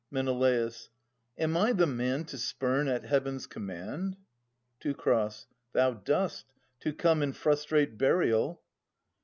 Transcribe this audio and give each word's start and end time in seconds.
Men. 0.09 0.27
Am 1.37 1.55
I 1.55 1.73
the 1.73 1.85
man 1.85 2.25
to 2.25 2.37
spurn 2.39 2.87
at 2.87 3.03
Heaven's 3.05 3.45
command? 3.45 4.17
Teu. 4.79 4.95
Thou 5.73 5.91
dost, 5.93 6.47
to 6.79 6.91
come 6.91 7.21
and 7.21 7.37
frustrate 7.37 7.99
burial. 7.99 8.63